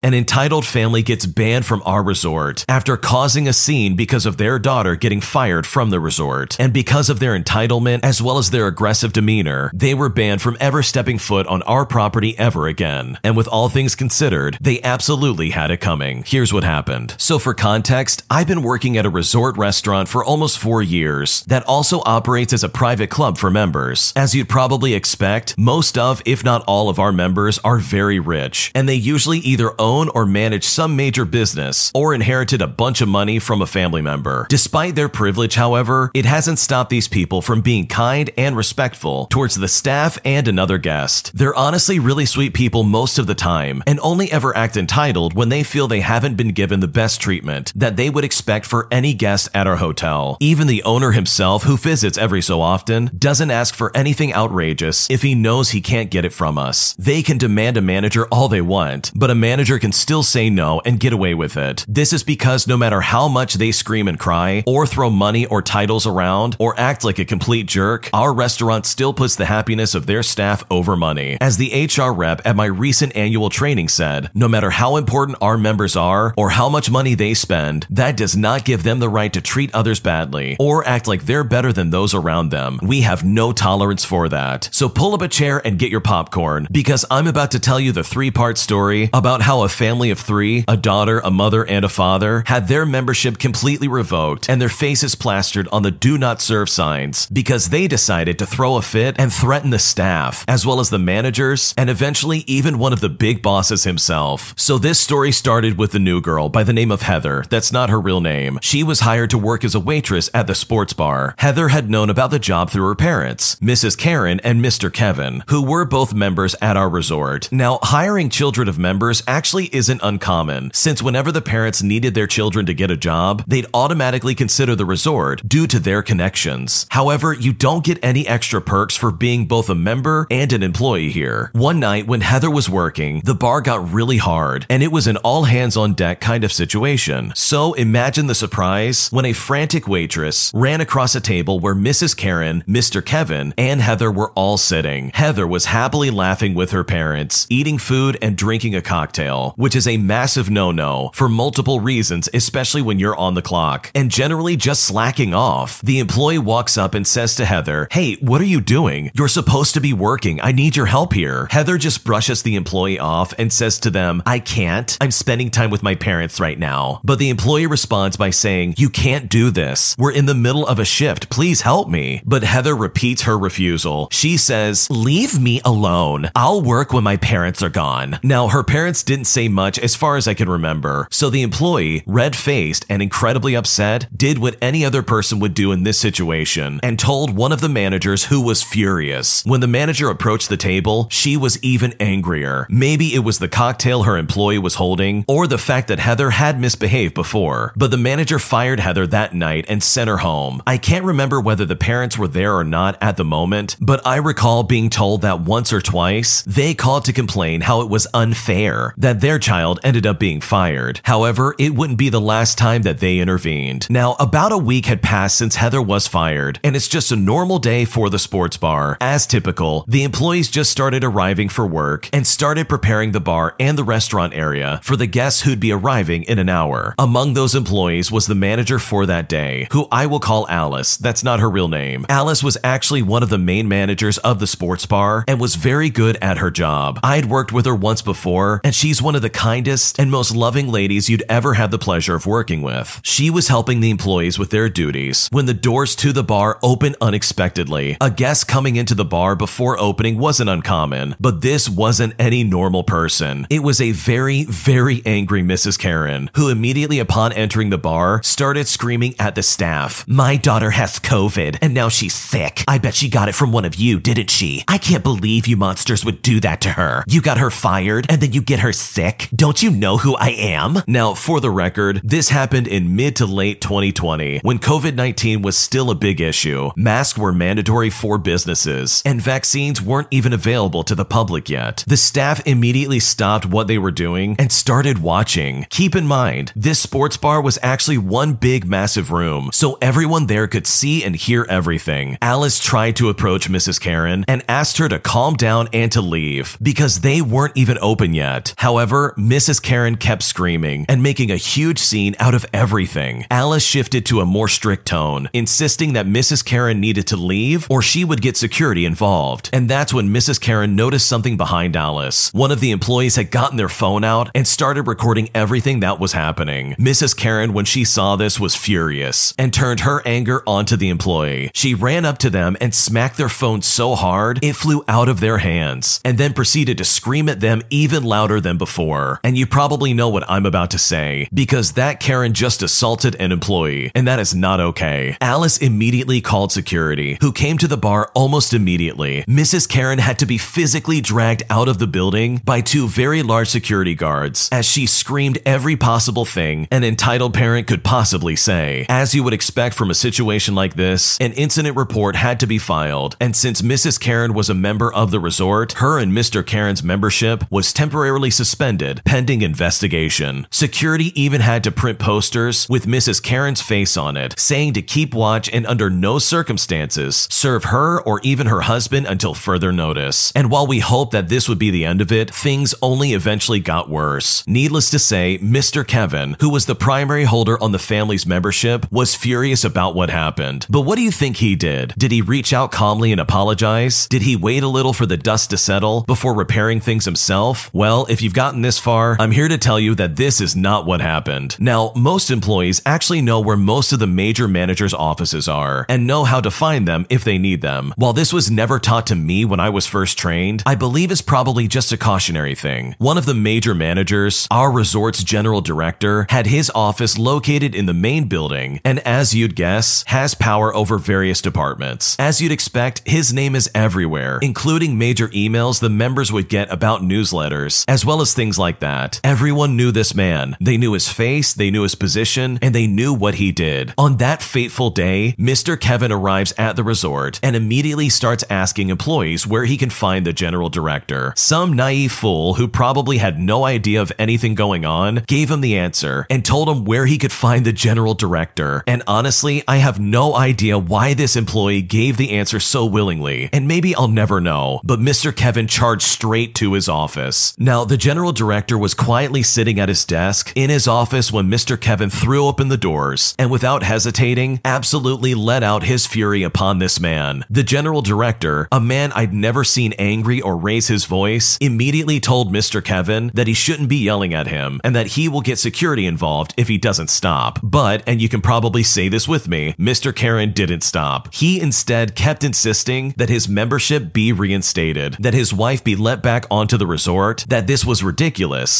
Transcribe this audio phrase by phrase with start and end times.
[0.00, 4.56] An entitled family gets banned from our resort after causing a scene because of their
[4.56, 6.56] daughter getting fired from the resort.
[6.60, 10.56] And because of their entitlement as well as their aggressive demeanor, they were banned from
[10.60, 13.18] ever stepping foot on our property ever again.
[13.24, 16.22] And with all things considered, they absolutely had it coming.
[16.24, 17.16] Here's what happened.
[17.18, 21.66] So, for context, I've been working at a resort restaurant for almost four years that
[21.66, 24.12] also operates as a private club for members.
[24.14, 28.70] As you'd probably expect, most of, if not all of our members are very rich,
[28.76, 33.00] and they usually either own own or manage some major business or inherited a bunch
[33.00, 34.46] of money from a family member.
[34.50, 39.54] Despite their privilege, however, it hasn't stopped these people from being kind and respectful towards
[39.54, 41.32] the staff and another guest.
[41.34, 45.48] They're honestly really sweet people most of the time and only ever act entitled when
[45.48, 49.14] they feel they haven't been given the best treatment that they would expect for any
[49.14, 50.36] guest at our hotel.
[50.40, 55.22] Even the owner himself, who visits every so often, doesn't ask for anything outrageous if
[55.22, 56.94] he knows he can't get it from us.
[56.98, 60.80] They can demand a manager all they want, but a manager can still say no
[60.84, 61.84] and get away with it.
[61.88, 65.62] This is because no matter how much they scream and cry, or throw money or
[65.62, 70.06] titles around, or act like a complete jerk, our restaurant still puts the happiness of
[70.06, 71.36] their staff over money.
[71.40, 75.58] As the HR rep at my recent annual training said, no matter how important our
[75.58, 79.32] members are or how much money they spend, that does not give them the right
[79.32, 82.78] to treat others badly or act like they're better than those around them.
[82.82, 84.68] We have no tolerance for that.
[84.72, 87.92] So pull up a chair and get your popcorn because I'm about to tell you
[87.92, 91.62] the three part story about how a a family of three, a daughter, a mother,
[91.62, 96.16] and a father, had their membership completely revoked and their faces plastered on the do
[96.16, 100.64] not serve signs because they decided to throw a fit and threaten the staff, as
[100.64, 104.54] well as the managers, and eventually even one of the big bosses himself.
[104.56, 107.44] So this story started with the new girl by the name of Heather.
[107.50, 108.58] That's not her real name.
[108.62, 111.34] She was hired to work as a waitress at the sports bar.
[111.36, 113.98] Heather had known about the job through her parents, Mrs.
[113.98, 114.90] Karen and Mr.
[114.90, 117.52] Kevin, who were both members at our resort.
[117.52, 122.28] Now, hiring children of members actually actually isn't uncommon, since whenever the parents needed their
[122.28, 126.86] children to get a job, they'd automatically consider the resort due to their connections.
[126.90, 131.10] However, you don't get any extra perks for being both a member and an employee
[131.10, 131.50] here.
[131.54, 135.16] One night when Heather was working, the bar got really hard, and it was an
[135.18, 137.32] all hands on deck kind of situation.
[137.34, 142.16] So imagine the surprise when a frantic waitress ran across a table where Mrs.
[142.16, 143.04] Karen, Mr.
[143.04, 145.10] Kevin, and Heather were all sitting.
[145.14, 149.86] Heather was happily laughing with her parents, eating food and drinking a cocktail which is
[149.86, 154.56] a massive no no for multiple reasons, especially when you're on the clock, and generally
[154.56, 155.80] just slacking off.
[155.82, 159.10] The employee walks up and says to Heather, Hey, what are you doing?
[159.14, 160.40] You're supposed to be working.
[160.40, 161.48] I need your help here.
[161.50, 164.96] Heather just brushes the employee off and says to them, I can't.
[165.00, 167.00] I'm spending time with my parents right now.
[167.04, 169.96] But the employee responds by saying, You can't do this.
[169.98, 171.30] We're in the middle of a shift.
[171.30, 172.22] Please help me.
[172.24, 174.08] But Heather repeats her refusal.
[174.10, 176.30] She says, Leave me alone.
[176.34, 178.18] I'll work when my parents are gone.
[178.22, 181.42] Now, her parents didn't say say much as far as I can remember, so the
[181.42, 185.96] employee, red faced and incredibly upset, did what any other person would do in this
[185.96, 189.44] situation and told one of the managers who was furious.
[189.44, 192.66] When the manager approached the table, she was even angrier.
[192.68, 196.58] Maybe it was the cocktail her employee was holding, or the fact that Heather had
[196.58, 200.60] misbehaved before, but the manager fired Heather that night and sent her home.
[200.66, 204.16] I can't remember whether the parents were there or not at the moment, but I
[204.16, 208.94] recall being told that once or twice they called to complain how it was unfair
[208.96, 211.02] that their child ended up being fired.
[211.04, 213.86] However, it wouldn't be the last time that they intervened.
[213.90, 217.58] Now, about a week had passed since Heather was fired, and it's just a normal
[217.58, 218.96] day for the sports bar.
[219.02, 223.76] As typical, the employees just started arriving for work and started preparing the bar and
[223.76, 226.94] the restaurant area for the guests who'd be arriving in an hour.
[226.96, 230.96] Among those employees was the manager for that day, who I will call Alice.
[230.96, 232.06] That's not her real name.
[232.08, 235.90] Alice was actually one of the main managers of the sports bar and was very
[235.90, 236.98] good at her job.
[237.02, 240.68] I'd worked with her once before, and she's one of the kindest and most loving
[240.68, 243.00] ladies you'd ever have the pleasure of working with.
[243.02, 246.96] She was helping the employees with their duties when the doors to the bar opened
[247.00, 247.96] unexpectedly.
[248.00, 252.84] A guest coming into the bar before opening wasn't uncommon, but this wasn't any normal
[252.84, 253.46] person.
[253.48, 255.78] It was a very, very angry Mrs.
[255.78, 260.04] Karen, who immediately upon entering the bar started screaming at the staff.
[260.06, 262.64] My daughter has COVID and now she's sick.
[262.68, 264.64] I bet she got it from one of you, didn't she?
[264.68, 267.04] I can't believe you monsters would do that to her.
[267.08, 270.30] You got her fired and then you get her sick don't you know who I
[270.30, 270.82] am?
[270.88, 275.56] Now, for the record, this happened in mid to late 2020 when COVID 19 was
[275.56, 276.70] still a big issue.
[276.74, 281.84] Masks were mandatory for businesses, and vaccines weren't even available to the public yet.
[281.86, 285.66] The staff immediately stopped what they were doing and started watching.
[285.70, 290.48] Keep in mind, this sports bar was actually one big, massive room, so everyone there
[290.48, 292.18] could see and hear everything.
[292.20, 293.80] Alice tried to approach Mrs.
[293.80, 298.12] Karen and asked her to calm down and to leave because they weren't even open
[298.12, 298.54] yet.
[298.58, 299.60] However, However, Mrs.
[299.60, 303.26] Karen kept screaming and making a huge scene out of everything.
[303.30, 306.42] Alice shifted to a more strict tone, insisting that Mrs.
[306.42, 309.50] Karen needed to leave or she would get security involved.
[309.52, 310.40] And that's when Mrs.
[310.40, 312.32] Karen noticed something behind Alice.
[312.32, 316.14] One of the employees had gotten their phone out and started recording everything that was
[316.14, 316.74] happening.
[316.78, 317.14] Mrs.
[317.14, 321.50] Karen, when she saw this, was furious and turned her anger onto the employee.
[321.52, 325.20] She ran up to them and smacked their phone so hard it flew out of
[325.20, 328.77] their hands, and then proceeded to scream at them even louder than before.
[329.24, 333.32] And you probably know what I'm about to say, because that Karen just assaulted an
[333.32, 335.16] employee, and that is not okay.
[335.20, 339.24] Alice immediately called security, who came to the bar almost immediately.
[339.24, 339.68] Mrs.
[339.68, 343.96] Karen had to be physically dragged out of the building by two very large security
[343.96, 348.86] guards as she screamed every possible thing an entitled parent could possibly say.
[348.88, 352.58] As you would expect from a situation like this, an incident report had to be
[352.58, 353.98] filed, and since Mrs.
[353.98, 356.46] Karen was a member of the resort, her and Mr.
[356.46, 360.46] Karen's membership was temporarily suspended pending investigation.
[360.50, 363.22] Security even had to print posters with Mrs.
[363.22, 368.20] Karen's face on it, saying to keep watch and under no circumstances serve her or
[368.22, 370.32] even her husband until further notice.
[370.34, 373.60] And while we hoped that this would be the end of it, things only eventually
[373.60, 374.46] got worse.
[374.46, 375.86] Needless to say, Mr.
[375.86, 380.66] Kevin, who was the primary holder on the family's membership, was furious about what happened.
[380.68, 381.94] But what do you think he did?
[381.96, 384.06] Did he reach out calmly and apologize?
[384.08, 387.70] Did he wait a little for the dust to settle before repairing things himself?
[387.72, 390.86] Well, if you've gotten this far, I'm here to tell you that this is not
[390.86, 391.56] what happened.
[391.58, 396.24] Now, most employees actually know where most of the major managers' offices are and know
[396.24, 397.92] how to find them if they need them.
[397.96, 401.20] While this was never taught to me when I was first trained, I believe it's
[401.20, 402.94] probably just a cautionary thing.
[402.98, 407.94] One of the major managers, our resort's general director, had his office located in the
[407.94, 412.16] main building and, as you'd guess, has power over various departments.
[412.18, 417.02] As you'd expect, his name is everywhere, including major emails the members would get about
[417.02, 419.20] newsletters, as well as things like that.
[419.24, 420.56] Everyone knew this man.
[420.60, 423.92] They knew his face, they knew his position, and they knew what he did.
[423.98, 425.78] On that fateful day, Mr.
[425.78, 430.32] Kevin arrives at the resort and immediately starts asking employees where he can find the
[430.32, 431.32] general director.
[431.36, 435.76] Some naive fool who probably had no idea of anything going on gave him the
[435.76, 438.84] answer and told him where he could find the general director.
[438.86, 443.66] And honestly, I have no idea why this employee gave the answer so willingly, and
[443.66, 445.34] maybe I'll never know, but Mr.
[445.34, 447.54] Kevin charged straight to his office.
[447.58, 451.78] Now, the general director was quietly sitting at his desk in his office when Mr.
[451.78, 457.00] Kevin threw open the doors and without hesitating, absolutely let out his fury upon this
[457.00, 457.44] man.
[457.50, 462.52] The general director, a man I'd never seen angry or raise his voice, immediately told
[462.52, 462.82] Mr.
[462.82, 466.54] Kevin that he shouldn't be yelling at him and that he will get security involved
[466.56, 467.58] if he doesn't stop.
[467.62, 470.14] But, and you can probably say this with me, Mr.
[470.14, 471.34] Karen didn't stop.
[471.34, 476.46] He instead kept insisting that his membership be reinstated, that his wife be let back
[476.50, 478.27] onto the resort, that this was ridiculous,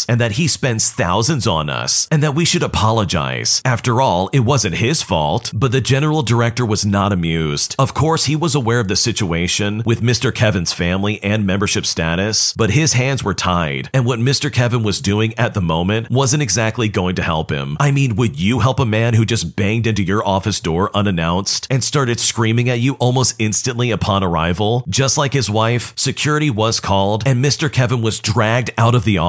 [0.08, 3.62] and that he spends thousands on us, and that we should apologize.
[3.64, 7.74] After all, it wasn't his fault, but the general director was not amused.
[7.78, 10.34] Of course, he was aware of the situation with Mr.
[10.34, 14.52] Kevin's family and membership status, but his hands were tied, and what Mr.
[14.52, 17.76] Kevin was doing at the moment wasn't exactly going to help him.
[17.80, 21.66] I mean, would you help a man who just banged into your office door unannounced
[21.70, 24.84] and started screaming at you almost instantly upon arrival?
[24.88, 27.72] Just like his wife, security was called, and Mr.
[27.72, 29.27] Kevin was dragged out of the office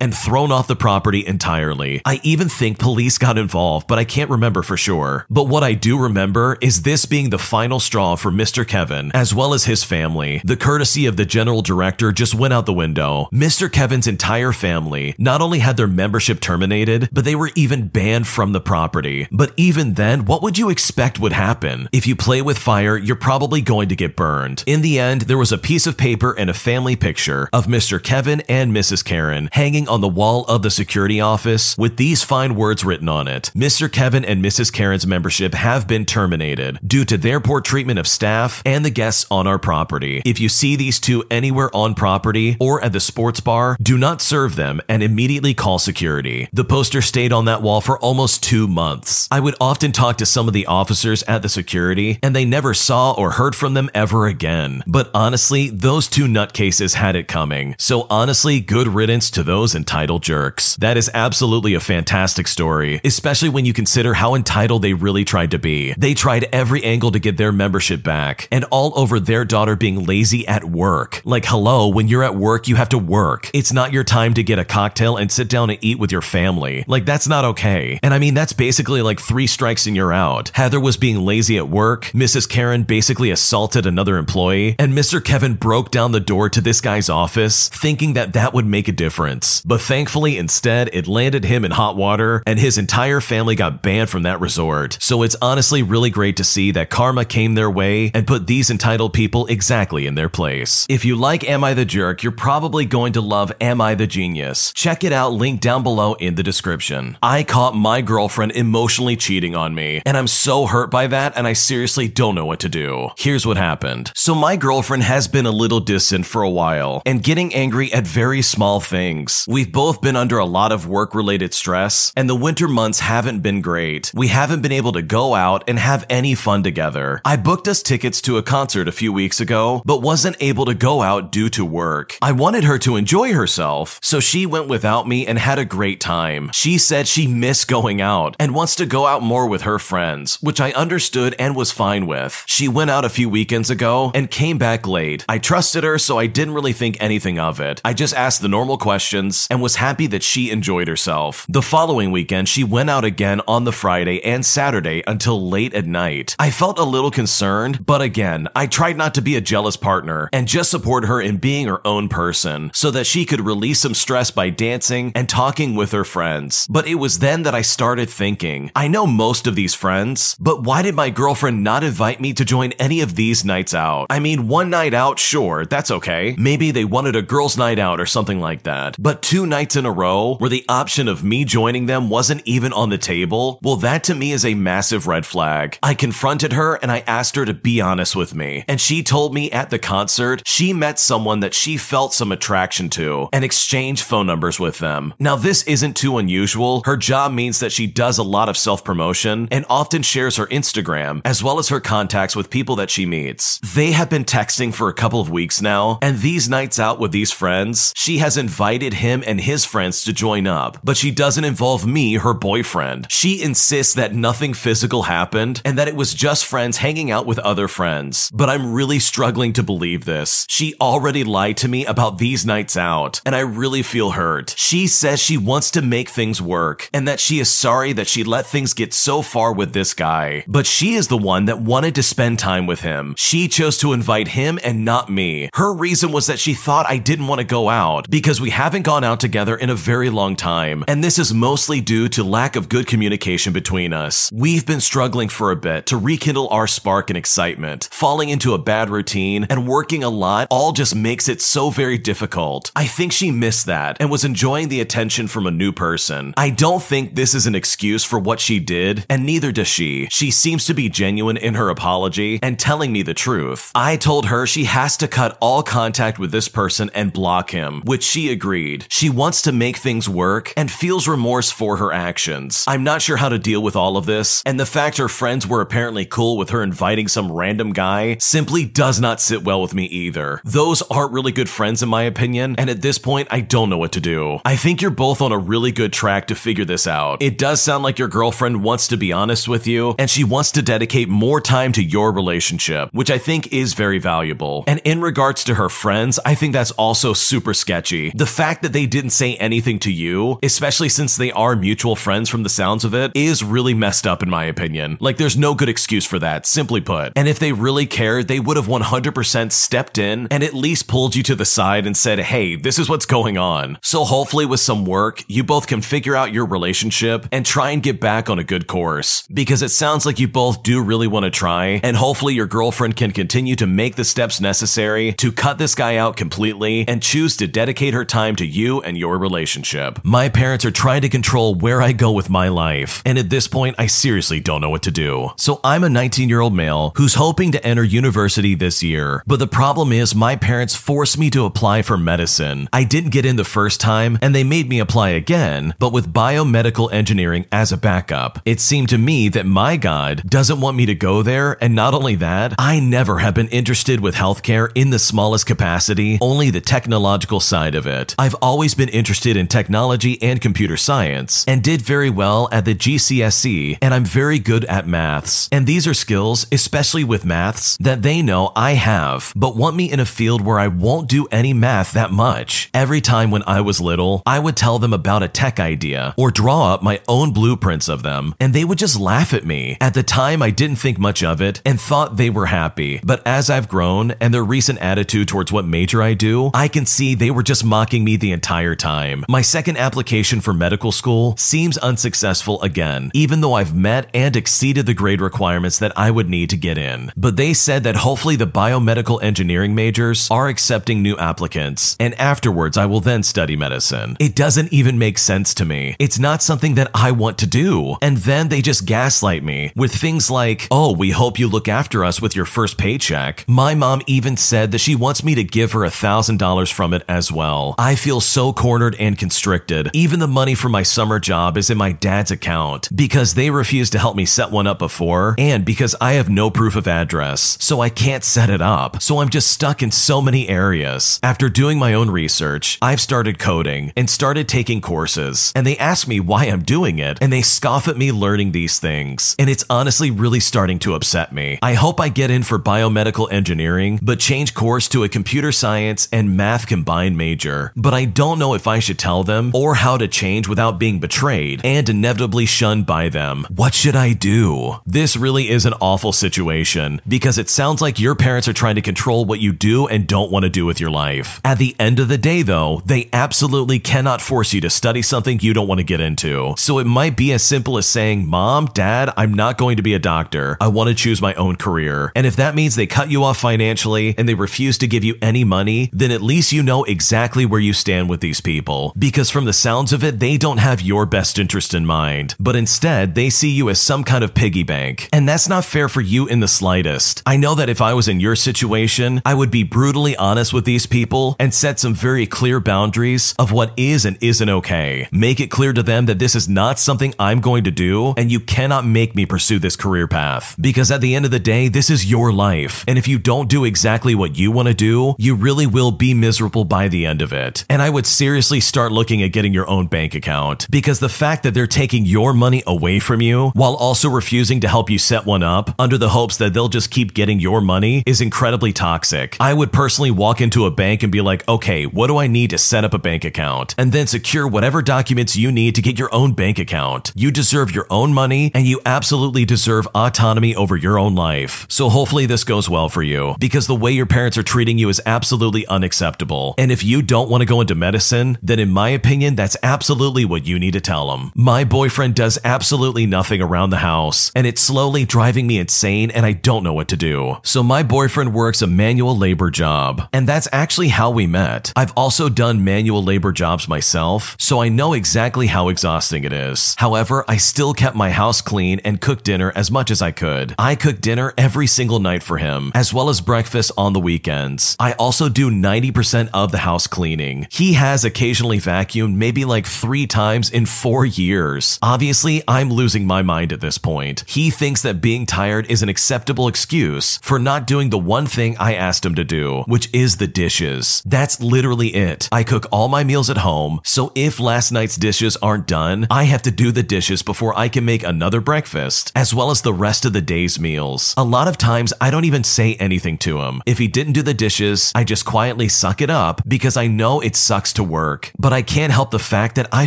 [0.00, 2.00] and thrown off the property entirely.
[2.04, 5.26] I even think police got involved, but I can't remember for sure.
[5.30, 8.66] But what I do remember is this being the final straw for Mr.
[8.66, 10.40] Kevin, as well as his family.
[10.44, 13.28] The courtesy of the general director just went out the window.
[13.32, 13.70] Mr.
[13.70, 18.52] Kevin's entire family not only had their membership terminated, but they were even banned from
[18.52, 19.28] the property.
[19.30, 21.88] But even then, what would you expect would happen?
[21.92, 24.64] If you play with fire, you're probably going to get burned.
[24.66, 28.02] In the end, there was a piece of paper and a family picture of Mr.
[28.02, 29.04] Kevin and Mrs.
[29.04, 33.28] Karen hanging on the wall of the security office with these fine words written on
[33.28, 33.50] it.
[33.54, 33.90] Mr.
[33.90, 34.72] Kevin and Mrs.
[34.72, 39.26] Karen's membership have been terminated due to their poor treatment of staff and the guests
[39.30, 40.22] on our property.
[40.24, 44.22] If you see these two anywhere on property or at the sports bar, do not
[44.22, 46.48] serve them and immediately call security.
[46.52, 49.28] The poster stayed on that wall for almost two months.
[49.30, 52.74] I would often talk to some of the officers at the security, and they never
[52.74, 54.82] saw or heard from them ever again.
[54.86, 57.74] But honestly, those two nutcases had it coming.
[57.78, 60.76] So honestly, good riddance to those entitled jerks.
[60.76, 65.50] That is absolutely a fantastic story, especially when you consider how entitled they really tried
[65.50, 65.94] to be.
[65.96, 70.04] They tried every angle to get their membership back, and all over their daughter being
[70.04, 71.20] lazy at work.
[71.24, 73.50] Like, hello, when you're at work, you have to work.
[73.52, 76.22] It's not your time to get a cocktail and sit down and eat with your
[76.22, 76.84] family.
[76.86, 77.98] Like, that's not okay.
[78.02, 80.50] And I mean, that's basically like three strikes and you're out.
[80.54, 82.48] Heather was being lazy at work, Mrs.
[82.48, 85.22] Karen basically assaulted another employee, and Mr.
[85.22, 88.92] Kevin broke down the door to this guy's office, thinking that that would make a
[88.92, 89.62] difference reference.
[89.62, 94.10] But thankfully, instead, it landed him in hot water and his entire family got banned
[94.10, 94.98] from that resort.
[95.00, 98.70] So it's honestly really great to see that karma came their way and put these
[98.70, 100.86] entitled people exactly in their place.
[100.90, 104.06] If you like Am I the Jerk, you're probably going to love Am I the
[104.06, 104.72] Genius.
[104.74, 107.16] Check it out, link down below in the description.
[107.22, 111.46] I caught my girlfriend emotionally cheating on me, and I'm so hurt by that, and
[111.46, 113.08] I seriously don't know what to do.
[113.16, 114.12] Here's what happened.
[114.14, 118.06] So, my girlfriend has been a little distant for a while and getting angry at
[118.06, 119.05] very small things.
[119.48, 123.40] We've both been under a lot of work related stress, and the winter months haven't
[123.40, 124.10] been great.
[124.14, 127.20] We haven't been able to go out and have any fun together.
[127.24, 130.74] I booked us tickets to a concert a few weeks ago, but wasn't able to
[130.74, 132.16] go out due to work.
[132.20, 136.00] I wanted her to enjoy herself, so she went without me and had a great
[136.00, 136.50] time.
[136.52, 140.42] She said she missed going out and wants to go out more with her friends,
[140.42, 142.44] which I understood and was fine with.
[142.46, 145.24] She went out a few weekends ago and came back late.
[145.28, 147.80] I trusted her, so I didn't really think anything of it.
[147.84, 151.44] I just asked the normal questions and was happy that she enjoyed herself.
[151.50, 155.84] The following weekend, she went out again on the Friday and Saturday until late at
[155.84, 156.34] night.
[156.38, 160.30] I felt a little concerned, but again, I tried not to be a jealous partner
[160.32, 163.92] and just support her in being her own person so that she could release some
[163.92, 166.66] stress by dancing and talking with her friends.
[166.70, 170.62] But it was then that I started thinking, I know most of these friends, but
[170.62, 174.06] why did my girlfriend not invite me to join any of these nights out?
[174.08, 176.34] I mean, one night out, sure, that's okay.
[176.38, 178.85] Maybe they wanted a girls' night out or something like that.
[178.98, 182.72] But two nights in a row where the option of me joining them wasn't even
[182.72, 185.78] on the table, well, that to me is a massive red flag.
[185.82, 188.64] I confronted her and I asked her to be honest with me.
[188.68, 192.88] And she told me at the concert she met someone that she felt some attraction
[192.90, 195.14] to and exchanged phone numbers with them.
[195.18, 196.82] Now, this isn't too unusual.
[196.84, 200.46] Her job means that she does a lot of self promotion and often shares her
[200.46, 203.58] Instagram as well as her contacts with people that she meets.
[203.74, 207.12] They have been texting for a couple of weeks now, and these nights out with
[207.12, 211.44] these friends, she has invited him and his friends to join up, but she doesn't
[211.44, 213.06] involve me, her boyfriend.
[213.10, 217.38] She insists that nothing physical happened and that it was just friends hanging out with
[217.40, 218.30] other friends.
[218.32, 220.46] But I'm really struggling to believe this.
[220.48, 224.54] She already lied to me about these nights out, and I really feel hurt.
[224.56, 228.24] She says she wants to make things work and that she is sorry that she
[228.24, 230.44] let things get so far with this guy.
[230.46, 233.14] But she is the one that wanted to spend time with him.
[233.16, 235.50] She chose to invite him and not me.
[235.54, 238.86] Her reason was that she thought I didn't want to go out because we haven't
[238.86, 242.56] gone out together in a very long time, and this is mostly due to lack
[242.56, 244.30] of good communication between us.
[244.32, 247.90] We've been struggling for a bit to rekindle our spark and excitement.
[247.92, 251.98] Falling into a bad routine and working a lot all just makes it so very
[251.98, 252.72] difficult.
[252.74, 256.32] I think she missed that and was enjoying the attention from a new person.
[256.38, 260.08] I don't think this is an excuse for what she did, and neither does she.
[260.10, 263.70] She seems to be genuine in her apology and telling me the truth.
[263.74, 267.82] I told her she has to cut all contact with this person and block him,
[267.84, 268.45] which she agreed.
[268.88, 272.64] She wants to make things work and feels remorse for her actions.
[272.68, 275.46] I'm not sure how to deal with all of this, and the fact her friends
[275.46, 279.74] were apparently cool with her inviting some random guy simply does not sit well with
[279.74, 280.40] me either.
[280.44, 283.78] Those aren't really good friends in my opinion, and at this point, I don't know
[283.78, 284.38] what to do.
[284.44, 287.20] I think you're both on a really good track to figure this out.
[287.20, 290.52] It does sound like your girlfriend wants to be honest with you, and she wants
[290.52, 294.64] to dedicate more time to your relationship, which I think is very valuable.
[294.66, 298.12] And in regards to her friends, I think that's also super sketchy.
[298.14, 302.28] The fact that they didn't say anything to you, especially since they are mutual friends
[302.28, 304.98] from the sounds of it, is really messed up in my opinion.
[305.00, 307.14] Like there's no good excuse for that, simply put.
[307.16, 311.16] And if they really cared, they would have 100% stepped in and at least pulled
[311.16, 313.78] you to the side and said, hey, this is what's going on.
[313.82, 317.82] So hopefully with some work, you both can figure out your relationship and try and
[317.82, 319.26] get back on a good course.
[319.32, 322.96] Because it sounds like you both do really want to try, and hopefully your girlfriend
[322.96, 327.38] can continue to make the steps necessary to cut this guy out completely and choose
[327.38, 330.00] to dedicate her time to you and your relationship.
[330.02, 333.46] My parents are trying to control where I go with my life, and at this
[333.46, 335.30] point, I seriously don't know what to do.
[335.36, 339.38] So I'm a 19 year old male who's hoping to enter university this year, but
[339.38, 342.68] the problem is my parents forced me to apply for medicine.
[342.72, 346.12] I didn't get in the first time, and they made me apply again, but with
[346.12, 348.40] biomedical engineering as a backup.
[348.44, 351.94] It seemed to me that my God doesn't want me to go there, and not
[351.94, 356.60] only that, I never have been interested with healthcare in the smallest capacity, only the
[356.60, 358.14] technological side of it.
[358.18, 362.74] I've always been interested in technology and computer science, and did very well at the
[362.74, 365.50] GCSE, and I'm very good at maths.
[365.52, 369.92] And these are skills, especially with maths, that they know I have, but want me
[369.92, 372.70] in a field where I won't do any math that much.
[372.72, 376.30] Every time when I was little, I would tell them about a tech idea or
[376.30, 379.76] draw up my own blueprints of them, and they would just laugh at me.
[379.78, 383.26] At the time, I didn't think much of it and thought they were happy, but
[383.26, 387.14] as I've grown and their recent attitude towards what major I do, I can see
[387.14, 389.26] they were just mocking me the entire time.
[389.28, 394.86] My second application for medical school seems unsuccessful again, even though I've met and exceeded
[394.86, 397.12] the grade requirements that I would need to get in.
[397.16, 402.78] But they said that hopefully the biomedical engineering majors are accepting new applicants, and afterwards
[402.78, 404.16] I will then study medicine.
[404.20, 405.96] It doesn't even make sense to me.
[405.98, 407.96] It's not something that I want to do.
[408.00, 412.04] And then they just gaslight me with things like, oh, we hope you look after
[412.04, 413.44] us with your first paycheck.
[413.48, 417.02] My mom even said that she wants me to give her a $1,000 from it
[417.08, 417.74] as well.
[417.78, 419.90] I feel so cornered and constricted.
[419.92, 423.92] Even the money for my summer job is in my dad's account because they refused
[423.92, 427.58] to help me set one up before and because I have no proof of address,
[427.60, 429.02] so I can't set it up.
[429.02, 431.18] So I'm just stuck in so many areas.
[431.22, 436.06] After doing my own research, I've started coding and started taking courses, and they ask
[436.06, 439.34] me why I'm doing it, and they scoff at me learning these things.
[439.38, 441.58] And it's honestly really starting to upset me.
[441.62, 446.08] I hope I get in for biomedical engineering, but change course to a computer science
[446.12, 447.72] and math combined major.
[447.86, 450.98] But I don't know if I should tell them or how to change without being
[450.98, 453.46] betrayed and inevitably shunned by them.
[453.48, 454.80] What should I do?
[454.84, 458.82] This really is an awful situation because it sounds like your parents are trying to
[458.82, 461.40] control what you do and don't want to do with your life.
[461.44, 465.38] At the end of the day, though, they absolutely cannot force you to study something
[465.40, 466.54] you don't want to get into.
[466.58, 469.94] So it might be as simple as saying, Mom, Dad, I'm not going to be
[469.94, 470.56] a doctor.
[470.60, 472.10] I want to choose my own career.
[472.16, 475.14] And if that means they cut you off financially and they refuse to give you
[475.22, 478.92] any money, then at least you know exactly where you stand with these people.
[478.98, 482.56] Because from the sounds of it, they don't have your best interest in mind, but
[482.56, 485.08] instead they see you as some kind of piggy bank.
[485.12, 487.22] And that's not fair for you in the slightest.
[487.26, 490.64] I know that if I was in your situation, I would be brutally honest with
[490.64, 495.08] these people and set some very clear boundaries of what is and isn't okay.
[495.12, 498.30] Make it clear to them that this is not something I'm going to do, and
[498.30, 500.56] you cannot make me pursue this career path.
[500.60, 502.84] Because at the end of the day, this is your life.
[502.88, 506.14] And if you don't do exactly what you want to do, you really will be
[506.14, 507.55] miserable by the end of it.
[507.70, 510.66] And I would seriously start looking at getting your own bank account.
[510.70, 514.68] Because the fact that they're taking your money away from you while also refusing to
[514.68, 518.02] help you set one up under the hopes that they'll just keep getting your money
[518.06, 519.36] is incredibly toxic.
[519.40, 522.50] I would personally walk into a bank and be like, okay, what do I need
[522.50, 523.74] to set up a bank account?
[523.78, 527.12] And then secure whatever documents you need to get your own bank account.
[527.14, 531.66] You deserve your own money and you absolutely deserve autonomy over your own life.
[531.68, 534.88] So hopefully this goes well for you because the way your parents are treating you
[534.88, 536.54] is absolutely unacceptable.
[536.58, 540.24] And if you don't want to go into medicine, then in my opinion, that's absolutely
[540.24, 541.32] what you need to tell them.
[541.34, 546.26] My boyfriend does absolutely nothing around the house and it's slowly driving me insane and
[546.26, 547.36] I don't know what to do.
[547.42, 551.72] So my boyfriend works a manual labor job and that's actually how we met.
[551.76, 556.74] I've also done manual labor jobs myself, so I know exactly how exhausting it is.
[556.78, 560.54] However, I still kept my house clean and cooked dinner as much as I could.
[560.58, 564.76] I cook dinner every single night for him, as well as breakfast on the weekends.
[564.78, 567.35] I also do 90% of the house cleaning.
[567.50, 571.78] He has occasionally vacuumed maybe like three times in four years.
[571.82, 574.24] Obviously, I'm losing my mind at this point.
[574.26, 578.56] He thinks that being tired is an acceptable excuse for not doing the one thing
[578.58, 581.02] I asked him to do, which is the dishes.
[581.04, 582.28] That's literally it.
[582.32, 586.24] I cook all my meals at home, so if last night's dishes aren't done, I
[586.24, 589.72] have to do the dishes before I can make another breakfast, as well as the
[589.72, 591.14] rest of the day's meals.
[591.16, 593.62] A lot of times, I don't even say anything to him.
[593.66, 597.20] If he didn't do the dishes, I just quietly suck it up because I know
[597.26, 598.30] it sucks to work.
[598.38, 599.86] But I can't help the fact that I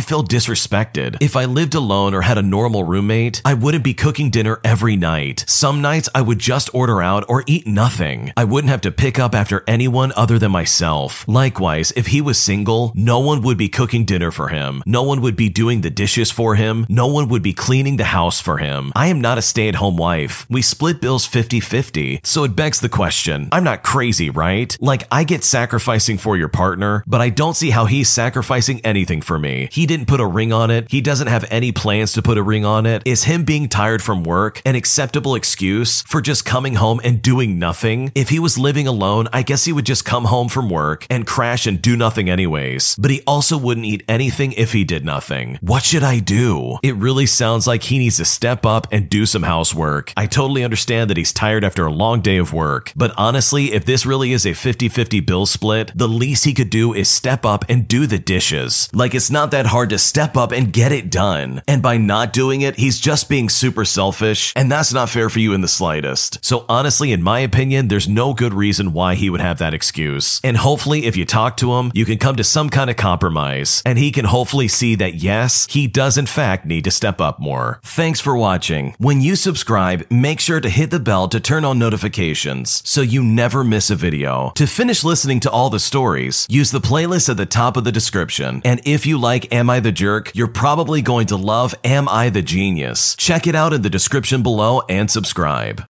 [0.00, 1.16] feel disrespected.
[1.22, 4.94] If I lived alone or had a normal roommate, I wouldn't be cooking dinner every
[4.94, 5.46] night.
[5.48, 8.30] Some nights I would just order out or eat nothing.
[8.36, 11.26] I wouldn't have to pick up after anyone other than myself.
[11.26, 14.82] Likewise, if he was single, no one would be cooking dinner for him.
[14.84, 16.84] No one would be doing the dishes for him.
[16.90, 18.92] No one would be cleaning the house for him.
[18.94, 20.46] I am not a stay at home wife.
[20.50, 22.20] We split bills 50 50.
[22.22, 24.76] So it begs the question I'm not crazy, right?
[24.78, 29.22] Like, I get sacrificing for your partner, but I don't see how he's sacrificing anything
[29.22, 29.68] for me.
[29.70, 30.90] He didn't put a ring on it.
[30.90, 33.04] He doesn't have any plans to put a ring on it.
[33.06, 37.56] Is him being tired from work an acceptable excuse for just coming home and doing
[37.56, 38.10] nothing?
[38.16, 41.24] If he was living alone, I guess he would just come home from work and
[41.24, 42.96] crash and do nothing anyways.
[42.96, 45.56] But he also wouldn't eat anything if he did nothing.
[45.60, 46.78] What should I do?
[46.82, 50.12] It really sounds like he needs to step up and do some housework.
[50.16, 53.84] I totally understand that he's tired after a long day of work, but honestly, if
[53.84, 57.44] this really is a 50 50 bill split, the least he could do is step
[57.44, 58.88] up and do the dishes.
[58.94, 61.62] Like, it's not that hard to step up and get it done.
[61.68, 65.38] And by not doing it, he's just being super selfish, and that's not fair for
[65.38, 66.42] you in the slightest.
[66.42, 70.40] So, honestly, in my opinion, there's no good reason why he would have that excuse.
[70.42, 73.82] And hopefully, if you talk to him, you can come to some kind of compromise,
[73.84, 77.38] and he can hopefully see that yes, he does in fact need to step up
[77.38, 77.80] more.
[77.84, 78.94] Thanks for watching.
[78.96, 83.22] When you subscribe, make sure to hit the bell to turn on notifications so you
[83.22, 84.52] never miss a video.
[84.54, 87.84] To finish listening to all the stories, use the playlist playlist at the top of
[87.84, 88.62] the description.
[88.64, 92.30] And if you like Am I the Jerk, you're probably going to love Am I
[92.30, 93.16] the Genius.
[93.16, 95.78] Check it out in the description below and subscribe.